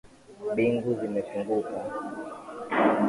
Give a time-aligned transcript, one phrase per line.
[0.51, 1.77] Mbingu zimefunguka